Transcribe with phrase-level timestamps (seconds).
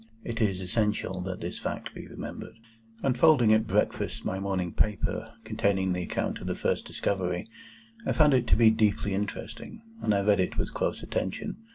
[0.23, 2.55] It is essential that this fact be remembered.
[3.03, 7.47] Unfolding at breakfast my morning paper, containing the account of that first discovery,
[8.07, 11.57] I found it to be deeply interesting, and I read it with close attention.